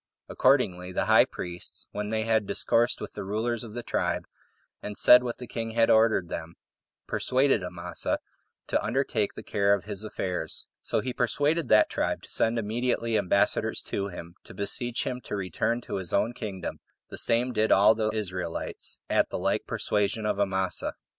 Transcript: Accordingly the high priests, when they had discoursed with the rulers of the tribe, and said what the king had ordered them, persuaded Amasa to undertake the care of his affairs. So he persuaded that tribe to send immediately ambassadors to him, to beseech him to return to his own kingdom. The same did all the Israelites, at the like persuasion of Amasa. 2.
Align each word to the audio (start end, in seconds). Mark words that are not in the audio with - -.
Accordingly 0.27 0.91
the 0.91 1.05
high 1.05 1.25
priests, 1.25 1.85
when 1.91 2.09
they 2.09 2.23
had 2.23 2.47
discoursed 2.47 2.99
with 3.01 3.13
the 3.13 3.23
rulers 3.23 3.63
of 3.63 3.75
the 3.75 3.83
tribe, 3.83 4.25
and 4.81 4.97
said 4.97 5.21
what 5.21 5.37
the 5.37 5.45
king 5.45 5.73
had 5.75 5.91
ordered 5.91 6.27
them, 6.27 6.55
persuaded 7.05 7.63
Amasa 7.63 8.17
to 8.65 8.83
undertake 8.83 9.35
the 9.35 9.43
care 9.43 9.75
of 9.75 9.85
his 9.85 10.03
affairs. 10.03 10.67
So 10.81 11.01
he 11.01 11.13
persuaded 11.13 11.69
that 11.69 11.87
tribe 11.87 12.23
to 12.23 12.31
send 12.31 12.57
immediately 12.57 13.15
ambassadors 13.15 13.83
to 13.93 14.07
him, 14.07 14.33
to 14.43 14.55
beseech 14.55 15.05
him 15.05 15.21
to 15.21 15.35
return 15.35 15.81
to 15.81 15.97
his 15.97 16.13
own 16.13 16.33
kingdom. 16.33 16.79
The 17.09 17.19
same 17.19 17.53
did 17.53 17.71
all 17.71 17.93
the 17.93 18.09
Israelites, 18.09 18.99
at 19.07 19.29
the 19.29 19.37
like 19.37 19.67
persuasion 19.67 20.25
of 20.25 20.39
Amasa. 20.39 20.93
2. 20.93 20.93